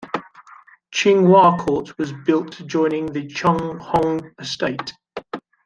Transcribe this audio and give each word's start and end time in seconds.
Ching 0.89 1.27
Wah 1.29 1.57
Court 1.57 1.95
was 1.99 2.11
built 2.11 2.59
adjoining 2.59 3.13
to 3.13 3.21
Cheung 3.21 3.77
Hong 3.79 4.31
Estate. 4.39 4.93